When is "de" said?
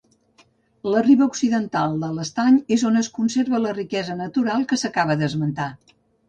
2.03-2.09